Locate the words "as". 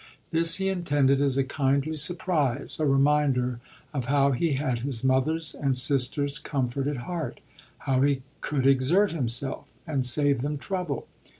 1.21-1.37